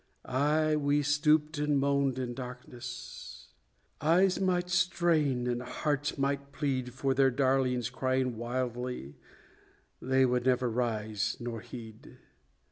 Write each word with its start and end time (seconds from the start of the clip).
Ay, 0.25 0.75
we 0.75 1.03
stooped 1.03 1.59
and 1.59 1.77
moaned 1.77 2.17
in 2.17 2.33
darkness 2.33 3.49
eyes 4.01 4.39
might 4.41 4.67
strain 4.67 5.45
and 5.45 5.61
hearts 5.61 6.17
might 6.17 6.51
plead, 6.51 6.91
For 6.91 7.13
their 7.13 7.29
darlings 7.29 7.91
crying 7.91 8.35
wildly, 8.35 9.13
they 10.01 10.25
would 10.25 10.47
never 10.47 10.71
rise 10.71 11.37
nor 11.39 11.61
heed! 11.61 12.17